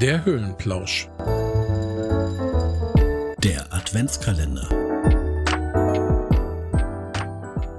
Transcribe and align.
Der 0.00 0.24
Höhlenplausch. 0.24 1.08
Der 3.44 3.70
Adventskalender. 3.70 4.66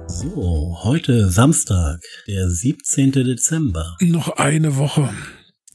So, 0.06 0.78
heute 0.84 1.28
Samstag, 1.30 2.00
der 2.28 2.48
17. 2.48 3.10
Dezember. 3.10 3.96
Noch 4.00 4.36
eine 4.36 4.76
Woche 4.76 5.10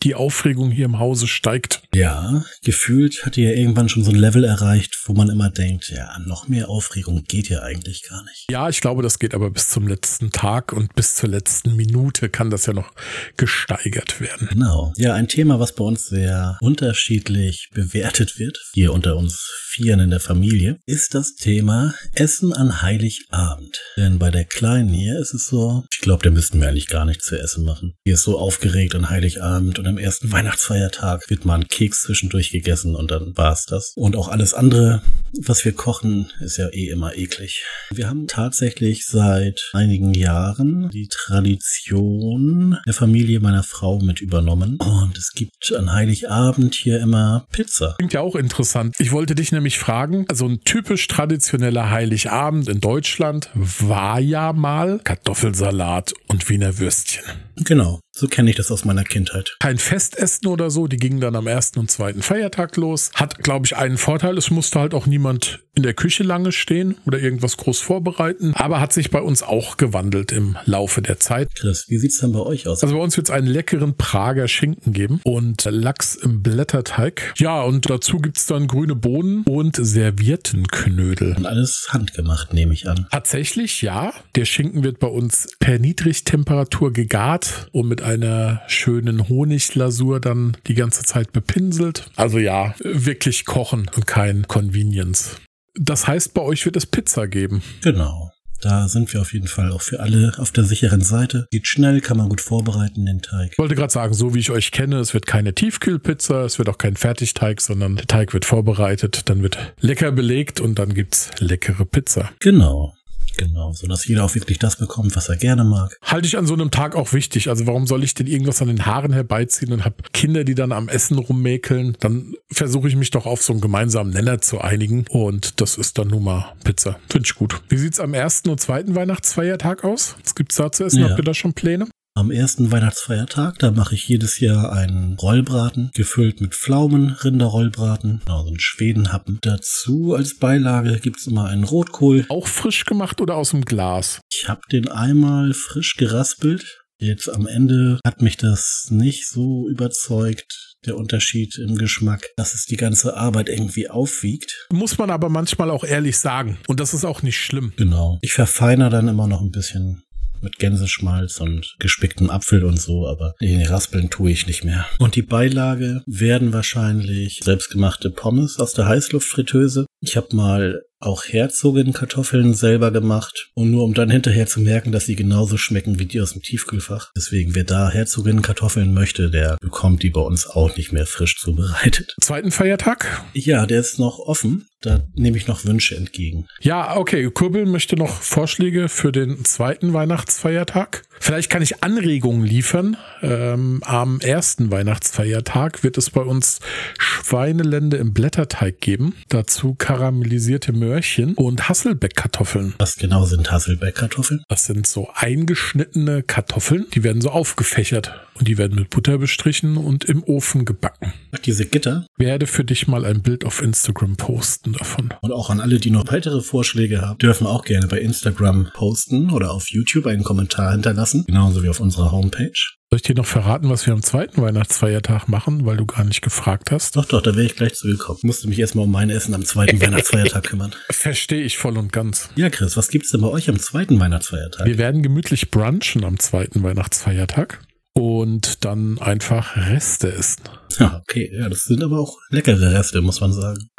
die 0.07 0.15
Aufregung 0.15 0.71
hier 0.71 0.85
im 0.85 0.99
Hause 0.99 1.27
steigt. 1.27 1.81
Ja, 1.93 2.45
gefühlt 2.63 3.25
hat 3.25 3.35
ihr 3.35 3.51
ja 3.51 3.57
irgendwann 3.57 3.89
schon 3.89 4.05
so 4.05 4.11
ein 4.11 4.15
Level 4.15 4.45
erreicht, 4.45 4.97
wo 5.05 5.13
man 5.13 5.29
immer 5.29 5.49
denkt, 5.49 5.89
ja, 5.89 6.17
noch 6.19 6.47
mehr 6.47 6.69
Aufregung 6.69 7.25
geht 7.25 7.49
ja 7.49 7.61
eigentlich 7.61 8.03
gar 8.07 8.23
nicht. 8.23 8.45
Ja, 8.49 8.69
ich 8.69 8.79
glaube, 8.79 9.03
das 9.03 9.19
geht 9.19 9.33
aber 9.33 9.51
bis 9.51 9.69
zum 9.69 9.85
letzten 9.85 10.31
Tag 10.31 10.71
und 10.71 10.95
bis 10.95 11.15
zur 11.15 11.27
letzten 11.27 11.75
Minute 11.75 12.29
kann 12.29 12.49
das 12.49 12.67
ja 12.67 12.73
noch 12.73 12.93
gesteigert 13.35 14.21
werden. 14.21 14.47
Genau. 14.49 14.93
Ja, 14.95 15.13
ein 15.13 15.27
Thema, 15.27 15.59
was 15.59 15.75
bei 15.75 15.83
uns 15.83 16.05
sehr 16.05 16.57
unterschiedlich 16.61 17.69
bewertet 17.73 18.39
wird, 18.39 18.57
hier 18.73 18.93
unter 18.93 19.17
uns 19.17 19.45
Vieren 19.69 19.99
in 19.99 20.09
der 20.09 20.21
Familie, 20.21 20.79
ist 20.85 21.15
das 21.15 21.35
Thema 21.35 21.93
Essen 22.13 22.53
an 22.53 22.81
Heiligabend. 22.81 23.81
Denn 23.97 24.19
bei 24.19 24.31
der 24.31 24.45
Kleinen 24.45 24.89
hier 24.89 25.19
ist 25.19 25.33
es 25.33 25.47
so, 25.47 25.83
ich 25.91 25.99
glaube, 25.99 26.23
da 26.23 26.29
müssten 26.29 26.61
wir 26.61 26.69
eigentlich 26.69 26.87
gar 26.87 27.05
nichts 27.05 27.25
zu 27.25 27.37
essen 27.37 27.65
machen. 27.65 27.93
Die 28.05 28.11
ist 28.11 28.23
so 28.23 28.39
aufgeregt 28.39 28.95
an 28.95 29.09
Heiligabend 29.09 29.77
und 29.79 29.96
am 29.97 30.03
ersten 30.03 30.31
Weihnachtsfeiertag 30.31 31.27
wird 31.27 31.45
mal 31.45 31.55
ein 31.55 31.67
Keks 31.67 32.03
zwischendurch 32.03 32.51
gegessen 32.51 32.95
und 32.95 33.09
dann 33.09 33.35
war's 33.35 33.65
das. 33.65 33.93
Und 33.95 34.15
auch 34.15 34.27
alles 34.27 34.53
andere, 34.53 35.01
was 35.41 35.65
wir 35.65 35.71
kochen, 35.71 36.31
ist 36.39 36.57
ja 36.57 36.67
eh 36.67 36.89
immer 36.89 37.15
eklig. 37.17 37.63
Wir 37.89 38.07
haben 38.07 38.27
tatsächlich 38.27 39.07
seit 39.07 39.71
einigen 39.73 40.13
Jahren 40.13 40.89
die 40.89 41.07
Tradition 41.07 42.77
der 42.85 42.93
Familie 42.93 43.39
meiner 43.39 43.63
Frau 43.63 43.99
mit 43.99 44.21
übernommen. 44.21 44.77
Und 44.77 45.17
es 45.17 45.31
gibt 45.31 45.73
an 45.75 45.91
Heiligabend 45.91 46.75
hier 46.75 46.99
immer 46.99 47.47
Pizza. 47.51 47.95
Klingt 47.97 48.13
ja 48.13 48.21
auch 48.21 48.35
interessant. 48.35 48.93
Ich 48.99 49.11
wollte 49.11 49.33
dich 49.33 49.51
nämlich 49.51 49.79
fragen, 49.79 50.25
also 50.29 50.45
ein 50.47 50.59
typisch 50.63 51.07
traditioneller 51.07 51.89
Heiligabend 51.89 52.69
in 52.69 52.81
Deutschland 52.81 53.49
war 53.55 54.19
ja 54.19 54.53
mal 54.53 54.99
Kartoffelsalat 55.03 56.13
und 56.27 56.47
Wiener 56.49 56.77
Würstchen. 56.77 57.23
Genau. 57.55 57.99
So 58.19 58.27
kenne 58.27 58.49
ich 58.49 58.55
das 58.55 58.71
aus 58.71 58.83
meiner 58.83 59.03
Kindheit. 59.03 59.57
Kein 59.59 59.77
Festessen 59.77 60.47
oder 60.47 60.71
so, 60.71 60.87
die 60.87 60.97
gingen 60.97 61.19
dann 61.19 61.35
am 61.35 61.45
ersten 61.45 61.77
und 61.77 61.91
zweiten 61.91 62.23
Feiertag 62.23 62.75
los. 62.75 63.11
Hat, 63.13 63.37
glaube 63.43 63.67
ich, 63.67 63.77
einen 63.77 63.99
Vorteil, 63.99 64.39
es 64.39 64.49
musste 64.49 64.79
halt 64.79 64.95
auch 64.95 65.05
niemand 65.05 65.59
in 65.77 65.83
der 65.83 65.93
Küche 65.93 66.23
lange 66.23 66.51
stehen 66.51 66.95
oder 67.05 67.19
irgendwas 67.19 67.55
groß 67.55 67.79
vorbereiten, 67.81 68.53
aber 68.55 68.81
hat 68.81 68.93
sich 68.93 69.11
bei 69.11 69.21
uns 69.21 69.43
auch 69.43 69.77
gewandelt 69.77 70.31
im 70.31 70.57
Laufe 70.65 71.03
der 71.03 71.19
Zeit. 71.19 71.53
Chris, 71.53 71.85
wie 71.87 71.99
sieht's 71.99 72.17
dann 72.17 72.31
bei 72.33 72.39
euch 72.39 72.67
aus? 72.67 72.81
Also 72.81 72.95
bei 72.95 73.01
uns 73.01 73.15
wird 73.15 73.29
es 73.29 73.31
einen 73.31 73.45
leckeren 73.45 73.95
Prager 73.95 74.47
Schinken 74.47 74.91
geben 74.91 75.21
und 75.23 75.65
Lachs 75.69 76.15
im 76.15 76.41
Blätterteig. 76.41 77.33
Ja, 77.37 77.61
und 77.61 77.87
dazu 77.89 78.17
gibt's 78.17 78.47
dann 78.47 78.65
grüne 78.65 78.95
Bohnen 78.95 79.43
und 79.43 79.75
Serviertenknödel. 79.79 81.35
Und 81.37 81.45
alles 81.45 81.89
handgemacht, 81.89 82.55
nehme 82.55 82.73
ich 82.73 82.89
an. 82.89 83.05
Tatsächlich, 83.11 83.83
ja. 83.83 84.13
Der 84.35 84.45
Schinken 84.45 84.83
wird 84.83 84.97
bei 84.97 85.07
uns 85.07 85.47
per 85.59 85.77
Niedrigtemperatur 85.77 86.91
gegart 86.91 87.67
und 87.71 87.87
mit 87.87 88.01
einer 88.01 88.63
schönen 88.67 89.29
Honiglasur 89.29 90.19
dann 90.19 90.57
die 90.65 90.73
ganze 90.73 91.03
Zeit 91.03 91.33
bepinselt. 91.33 92.09
Also 92.15 92.39
ja, 92.39 92.73
wirklich 92.79 93.45
kochen 93.45 93.91
und 93.95 94.07
kein 94.07 94.47
Convenience. 94.47 95.37
Das 95.79 96.07
heißt, 96.07 96.33
bei 96.33 96.41
euch 96.41 96.65
wird 96.65 96.75
es 96.75 96.85
Pizza 96.85 97.27
geben. 97.27 97.61
Genau. 97.81 98.31
Da 98.61 98.87
sind 98.87 99.13
wir 99.13 99.21
auf 99.21 99.33
jeden 99.33 99.47
Fall 99.47 99.71
auch 99.71 99.81
für 99.83 99.99
alle 99.99 100.33
auf 100.37 100.51
der 100.51 100.63
sicheren 100.63 101.01
Seite. 101.01 101.47
Geht 101.51 101.67
schnell, 101.67 102.01
kann 102.01 102.17
man 102.17 102.27
gut 102.27 102.41
vorbereiten, 102.41 103.05
den 103.05 103.21
Teig. 103.21 103.51
Ich 103.51 103.59
wollte 103.59 103.75
gerade 103.75 103.93
sagen, 103.93 104.15
so 104.15 104.33
wie 104.33 104.39
ich 104.39 104.49
euch 104.49 104.71
kenne, 104.71 104.97
es 104.97 105.13
wird 105.13 105.27
keine 105.27 105.53
Tiefkühlpizza, 105.53 106.43
es 106.43 106.57
wird 106.57 106.67
auch 106.69 106.79
kein 106.79 106.95
Fertigteig, 106.95 107.61
sondern 107.61 107.97
der 107.97 108.07
Teig 108.07 108.33
wird 108.33 108.45
vorbereitet, 108.45 109.29
dann 109.29 109.43
wird 109.43 109.75
lecker 109.79 110.11
belegt 110.11 110.59
und 110.59 110.79
dann 110.79 110.95
gibt's 110.95 111.29
leckere 111.39 111.85
Pizza. 111.85 112.31
Genau. 112.39 112.96
Genau, 113.37 113.71
so 113.71 113.87
dass 113.87 114.05
jeder 114.07 114.25
auch 114.25 114.35
wirklich 114.35 114.59
das 114.59 114.75
bekommt, 114.77 115.15
was 115.15 115.29
er 115.29 115.37
gerne 115.37 115.63
mag. 115.63 115.97
Halte 116.01 116.27
ich 116.27 116.37
an 116.37 116.47
so 116.47 116.53
einem 116.53 116.71
Tag 116.71 116.95
auch 116.95 117.13
wichtig. 117.13 117.49
Also 117.49 117.67
warum 117.67 117.87
soll 117.87 118.03
ich 118.03 118.13
denn 118.13 118.27
irgendwas 118.27 118.61
an 118.61 118.67
den 118.67 118.85
Haaren 118.85 119.13
herbeiziehen 119.13 119.71
und 119.71 119.85
habe 119.85 119.95
Kinder, 120.11 120.43
die 120.43 120.55
dann 120.55 120.71
am 120.71 120.89
Essen 120.89 121.17
rummäkeln? 121.17 121.95
Dann 121.99 122.33
versuche 122.51 122.87
ich 122.87 122.95
mich 122.95 123.11
doch 123.11 123.25
auf 123.25 123.43
so 123.43 123.53
einen 123.53 123.61
gemeinsamen 123.61 124.11
Nenner 124.11 124.41
zu 124.41 124.59
einigen. 124.59 125.05
Und 125.09 125.61
das 125.61 125.77
ist 125.77 125.97
dann 125.97 126.07
nun 126.07 126.23
mal 126.23 126.53
Pizza. 126.63 126.97
Finde 127.09 127.27
ich 127.27 127.35
gut. 127.35 127.61
Wie 127.69 127.77
sieht's 127.77 127.99
am 127.99 128.13
ersten 128.13 128.49
und 128.49 128.59
zweiten 128.59 128.95
Weihnachtsfeiertag 128.95 129.83
aus? 129.83 130.15
Was 130.23 130.35
gibt's 130.35 130.55
da 130.55 130.71
zu 130.71 130.85
essen? 130.85 131.01
Ja. 131.01 131.09
Habt 131.09 131.19
ihr 131.19 131.23
da 131.23 131.33
schon 131.33 131.53
Pläne? 131.53 131.87
Am 132.17 132.31
ersten 132.31 132.71
Weihnachtsfeiertag, 132.71 133.59
da 133.59 133.69
mache 133.69 133.93
ich 133.93 134.07
jedes 134.07 134.39
Jahr 134.39 134.73
einen 134.73 135.17
Rollbraten, 135.17 135.91
gefüllt 135.93 136.41
mit 136.41 136.55
Pflaumen, 136.55 137.11
Rinderrollbraten, 137.11 138.23
genau, 138.25 138.41
so 138.41 138.47
einen 138.47 138.59
Schwedenhappen. 138.59 139.37
Dazu 139.43 140.15
als 140.15 140.39
Beilage 140.39 140.99
gibt's 140.99 141.27
immer 141.27 141.45
einen 141.45 141.63
Rotkohl. 141.63 142.25
Auch 142.29 142.47
frisch 142.47 142.85
gemacht 142.85 143.21
oder 143.21 143.35
aus 143.35 143.51
dem 143.51 143.65
Glas? 143.65 144.19
Ich 144.33 144.49
habe 144.49 144.61
den 144.71 144.87
einmal 144.87 145.53
frisch 145.53 145.95
geraspelt. 145.95 146.79
Jetzt 146.97 147.29
am 147.31 147.45
Ende 147.45 147.99
hat 148.03 148.23
mich 148.23 148.35
das 148.35 148.87
nicht 148.89 149.29
so 149.29 149.69
überzeugt, 149.69 150.75
der 150.87 150.97
Unterschied 150.97 151.59
im 151.59 151.77
Geschmack, 151.77 152.29
dass 152.35 152.55
es 152.55 152.65
die 152.65 152.77
ganze 152.77 153.15
Arbeit 153.15 153.47
irgendwie 153.47 153.91
aufwiegt. 153.91 154.67
Muss 154.71 154.97
man 154.97 155.11
aber 155.11 155.29
manchmal 155.29 155.69
auch 155.69 155.83
ehrlich 155.83 156.17
sagen. 156.17 156.57
Und 156.67 156.79
das 156.79 156.95
ist 156.95 157.05
auch 157.05 157.21
nicht 157.21 157.37
schlimm. 157.37 157.73
Genau. 157.77 158.17
Ich 158.23 158.33
verfeiner 158.33 158.89
dann 158.89 159.07
immer 159.07 159.27
noch 159.27 159.41
ein 159.41 159.51
bisschen 159.51 160.01
mit 160.41 160.59
Gänseschmalz 160.59 161.39
und 161.39 161.75
gespicktem 161.79 162.29
Apfel 162.29 162.63
und 162.63 162.79
so, 162.79 163.07
aber 163.07 163.33
die 163.41 163.63
Raspeln 163.63 164.09
tue 164.09 164.31
ich 164.31 164.47
nicht 164.47 164.63
mehr. 164.63 164.85
Und 164.99 165.15
die 165.15 165.21
Beilage 165.21 166.01
werden 166.05 166.53
wahrscheinlich 166.53 167.41
selbstgemachte 167.43 168.09
Pommes 168.09 168.59
aus 168.59 168.73
der 168.73 168.87
Heißluftfritteuse. 168.87 169.85
Ich 170.01 170.17
habe 170.17 170.35
mal 170.35 170.81
auch 170.99 171.25
Herzogin-Kartoffeln 171.25 172.53
selber 172.53 172.91
gemacht 172.91 173.49
und 173.53 173.71
nur 173.71 173.83
um 173.83 173.93
dann 173.93 174.09
hinterher 174.09 174.47
zu 174.47 174.59
merken, 174.59 174.91
dass 174.91 175.05
sie 175.05 175.15
genauso 175.15 175.57
schmecken 175.57 175.99
wie 175.99 176.05
die 176.05 176.19
aus 176.21 176.33
dem 176.33 176.41
Tiefkühlfach. 176.41 177.11
Deswegen, 177.15 177.53
wer 177.55 177.63
da 177.63 177.89
Herzogin-Kartoffeln 177.89 178.93
möchte, 178.93 179.29
der 179.29 179.57
bekommt 179.61 180.01
die 180.03 180.09
bei 180.09 180.21
uns 180.21 180.47
auch 180.47 180.75
nicht 180.75 180.91
mehr 180.91 181.05
frisch 181.05 181.37
zubereitet. 181.39 182.15
Zweiten 182.21 182.51
Feiertag? 182.51 183.25
Ja, 183.33 183.65
der 183.65 183.79
ist 183.79 183.99
noch 183.99 184.19
offen. 184.19 184.67
Da 184.87 185.03
nehme 185.15 185.35
ich 185.35 185.47
noch 185.47 185.65
Wünsche 185.65 185.97
entgegen. 185.97 186.47
Ja, 186.61 186.95
okay. 186.95 187.29
Kurbel 187.29 187.65
möchte 187.65 187.97
noch 187.97 188.21
Vorschläge 188.21 188.87
für 188.87 189.11
den 189.11 189.43
zweiten 189.43 189.91
Weihnachtsfeiertag. 189.91 191.03
Vielleicht 191.19 191.49
kann 191.49 191.61
ich 191.61 191.83
Anregungen 191.83 192.45
liefern. 192.45 192.95
Ähm, 193.21 193.81
am 193.83 194.21
ersten 194.21 194.71
Weihnachtsfeiertag 194.71 195.83
wird 195.83 195.97
es 195.97 196.09
bei 196.09 196.21
uns 196.21 196.59
Schweinelände 196.97 197.97
im 197.97 198.13
Blätterteig 198.13 198.79
geben. 198.79 199.13
Dazu 199.27 199.75
karamellisierte 199.75 200.71
Möhrchen 200.71 201.33
und 201.33 201.67
Hasselbeckkartoffeln. 201.67 202.75
Was 202.77 202.95
genau 202.95 203.25
sind 203.25 203.51
Hasselbeckkartoffeln? 203.51 204.43
Das 204.47 204.63
sind 204.63 204.87
so 204.87 205.09
eingeschnittene 205.13 206.23
Kartoffeln. 206.23 206.85
Die 206.93 207.03
werden 207.03 207.21
so 207.21 207.31
aufgefächert 207.31 208.13
und 208.35 208.47
die 208.47 208.57
werden 208.57 208.77
mit 208.77 208.89
Butter 208.89 209.17
bestrichen 209.17 209.75
und 209.75 210.05
im 210.05 210.23
Ofen 210.23 210.63
gebacken. 210.63 211.11
Ach, 211.33 211.39
diese 211.39 211.65
Gitter? 211.65 212.05
Werde 212.17 212.47
für 212.47 212.63
dich 212.63 212.87
mal 212.87 213.03
ein 213.03 213.21
Bild 213.21 213.43
auf 213.43 213.61
Instagram 213.61 214.15
posten 214.15 214.76
davon. 214.77 215.13
Und 215.21 215.31
auch 215.31 215.49
an 215.49 215.59
alle, 215.59 215.79
die 215.79 215.91
noch 215.91 216.11
weitere 216.11 216.41
Vorschläge 216.41 217.01
haben, 217.01 217.17
dürfen 217.17 217.47
auch 217.47 217.63
gerne 217.63 217.87
bei 217.87 217.99
Instagram 217.99 218.69
posten 218.73 219.31
oder 219.31 219.51
auf 219.51 219.69
YouTube 219.69 220.07
einen 220.07 220.23
Kommentar 220.23 220.71
hinterlassen. 220.71 221.25
Genauso 221.27 221.63
wie 221.63 221.69
auf 221.69 221.79
unserer 221.79 222.11
Homepage. 222.11 222.51
Soll 222.89 222.97
ich 222.97 223.01
dir 223.01 223.15
noch 223.15 223.25
verraten, 223.25 223.69
was 223.69 223.85
wir 223.85 223.93
am 223.93 224.01
zweiten 224.01 224.41
Weihnachtsfeiertag 224.41 225.27
machen, 225.27 225.65
weil 225.65 225.75
du 225.75 225.85
gar 225.85 226.05
nicht 226.05 226.21
gefragt 226.21 226.71
hast? 226.71 226.95
Doch, 226.95 227.03
doch, 227.03 227.21
da 227.21 227.35
wäre 227.35 227.45
ich 227.45 227.57
gleich 227.57 227.73
zugekommen. 227.73 228.19
Ich 228.19 228.23
musste 228.23 228.47
mich 228.47 228.57
erstmal 228.59 228.85
um 228.85 228.91
mein 228.91 229.09
Essen 229.09 229.33
am 229.33 229.43
zweiten 229.43 229.81
Weihnachtsfeiertag 229.81 230.45
kümmern. 230.45 230.73
Verstehe 230.89 231.43
ich 231.43 231.57
voll 231.57 231.77
und 231.77 231.91
ganz. 231.91 232.29
Ja, 232.37 232.49
Chris, 232.49 232.77
was 232.77 232.87
gibt's 232.87 233.11
denn 233.11 233.19
bei 233.19 233.27
euch 233.27 233.49
am 233.49 233.59
zweiten 233.59 233.99
Weihnachtsfeiertag? 233.99 234.65
Wir 234.65 234.77
werden 234.77 235.03
gemütlich 235.03 235.51
brunchen 235.51 236.05
am 236.05 236.17
zweiten 236.17 236.63
Weihnachtsfeiertag 236.63 237.59
und 237.91 238.63
dann 238.63 238.99
einfach 238.99 239.57
Reste 239.57 240.13
essen. 240.13 240.43
Ja, 240.79 241.01
okay. 241.01 241.29
Ja, 241.33 241.49
das 241.49 241.65
sind 241.65 241.83
aber 241.83 241.99
auch 241.99 242.17
leckere 242.29 242.71
Reste, 242.71 243.01
muss 243.01 243.19
man 243.19 243.33
sagen. 243.33 243.69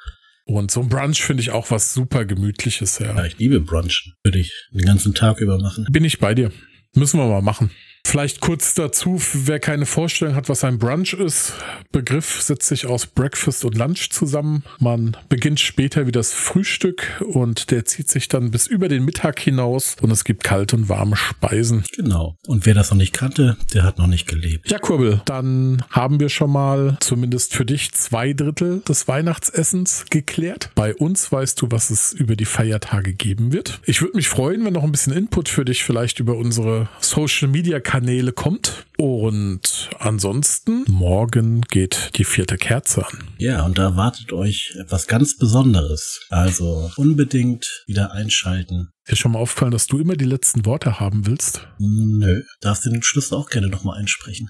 Und 0.48 0.70
so 0.70 0.80
ein 0.80 0.88
Brunch 0.88 1.20
finde 1.22 1.42
ich 1.42 1.50
auch 1.50 1.70
was 1.70 1.92
super 1.92 2.24
Gemütliches, 2.24 2.98
ja. 3.00 3.14
Ja, 3.14 3.24
ich 3.26 3.36
liebe 3.36 3.60
Brunchen. 3.60 4.14
Würde 4.24 4.38
ich 4.38 4.50
den 4.72 4.86
ganzen 4.86 5.12
Tag 5.12 5.40
über 5.42 5.58
machen. 5.58 5.86
Bin 5.90 6.04
ich 6.04 6.20
bei 6.20 6.34
dir. 6.34 6.50
Müssen 6.94 7.20
wir 7.20 7.28
mal 7.28 7.42
machen. 7.42 7.70
Vielleicht 8.08 8.40
kurz 8.40 8.72
dazu, 8.72 9.20
wer 9.34 9.60
keine 9.60 9.84
Vorstellung 9.84 10.34
hat, 10.34 10.48
was 10.48 10.64
ein 10.64 10.78
Brunch 10.78 11.12
ist. 11.12 11.52
Begriff 11.92 12.40
setzt 12.40 12.66
sich 12.66 12.86
aus 12.86 13.04
Breakfast 13.04 13.66
und 13.66 13.76
Lunch 13.76 14.08
zusammen. 14.08 14.64
Man 14.78 15.14
beginnt 15.28 15.60
später 15.60 16.06
wie 16.06 16.12
das 16.12 16.32
Frühstück 16.32 17.22
und 17.28 17.70
der 17.70 17.84
zieht 17.84 18.08
sich 18.08 18.28
dann 18.28 18.50
bis 18.50 18.66
über 18.66 18.88
den 18.88 19.04
Mittag 19.04 19.38
hinaus 19.38 19.96
und 20.00 20.10
es 20.10 20.24
gibt 20.24 20.42
kalte 20.42 20.76
und 20.76 20.88
warme 20.88 21.16
Speisen. 21.16 21.84
Genau. 21.94 22.38
Und 22.46 22.64
wer 22.64 22.72
das 22.72 22.90
noch 22.90 22.96
nicht 22.96 23.12
kannte, 23.12 23.58
der 23.74 23.82
hat 23.82 23.98
noch 23.98 24.06
nicht 24.06 24.26
gelebt. 24.26 24.70
Ja, 24.70 24.78
Kurbel, 24.78 25.20
dann 25.26 25.84
haben 25.90 26.18
wir 26.18 26.30
schon 26.30 26.50
mal 26.50 26.96
zumindest 27.00 27.54
für 27.54 27.66
dich 27.66 27.92
zwei 27.92 28.32
Drittel 28.32 28.80
des 28.88 29.06
Weihnachtsessens 29.06 30.06
geklärt. 30.08 30.70
Bei 30.74 30.94
uns 30.94 31.30
weißt 31.30 31.60
du, 31.60 31.70
was 31.70 31.90
es 31.90 32.14
über 32.14 32.36
die 32.36 32.46
Feiertage 32.46 33.12
geben 33.12 33.52
wird. 33.52 33.80
Ich 33.84 34.00
würde 34.00 34.16
mich 34.16 34.30
freuen, 34.30 34.64
wenn 34.64 34.72
noch 34.72 34.84
ein 34.84 34.92
bisschen 34.92 35.12
Input 35.12 35.50
für 35.50 35.66
dich 35.66 35.84
vielleicht 35.84 36.20
über 36.20 36.38
unsere 36.38 36.88
Social 37.00 37.48
Media 37.48 37.80
Kanäle 37.80 37.97
Kanäle 37.98 38.30
kommt. 38.30 38.86
Und 38.96 39.90
ansonsten, 39.98 40.84
morgen 40.86 41.62
geht 41.62 42.12
die 42.16 42.22
vierte 42.22 42.56
Kerze 42.56 43.04
an. 43.04 43.24
Ja, 43.38 43.64
und 43.64 43.76
da 43.76 43.96
wartet 43.96 44.32
euch 44.32 44.76
etwas 44.78 45.08
ganz 45.08 45.36
Besonderes. 45.36 46.20
Also 46.30 46.92
unbedingt 46.94 47.82
wieder 47.88 48.12
einschalten. 48.12 48.90
Ist 49.04 49.12
dir 49.12 49.16
schon 49.16 49.32
mal 49.32 49.40
aufgefallen, 49.40 49.72
dass 49.72 49.88
du 49.88 49.98
immer 49.98 50.14
die 50.14 50.26
letzten 50.26 50.64
Worte 50.64 51.00
haben 51.00 51.26
willst? 51.26 51.66
Nö, 51.80 52.44
darfst 52.60 52.86
du 52.86 52.90
den 52.90 53.02
Schluss 53.02 53.32
auch 53.32 53.50
gerne 53.50 53.66
nochmal 53.66 53.98
einsprechen. 53.98 54.48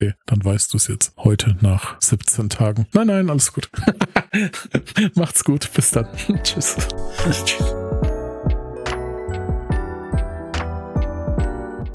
Okay, 0.00 0.14
dann 0.26 0.44
weißt 0.44 0.72
du 0.72 0.76
es 0.76 0.88
jetzt. 0.88 1.12
Heute 1.18 1.56
nach 1.60 2.00
17 2.00 2.48
Tagen. 2.48 2.88
Nein, 2.94 3.06
nein, 3.06 3.30
alles 3.30 3.52
gut. 3.52 3.70
Macht's 5.14 5.44
gut. 5.44 5.70
Bis 5.72 5.92
dann. 5.92 6.08
Tschüss. 6.42 6.76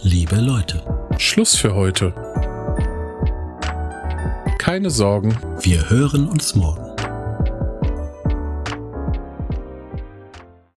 Liebe 0.05 0.35
Leute, 0.35 0.83
Schluss 1.23 1.55
für 1.55 1.73
heute. 1.73 2.13
Keine 4.59 4.89
Sorgen. 4.89 5.37
wir 5.61 5.89
hören 5.89 6.27
uns 6.27 6.53
morgen. 6.53 6.82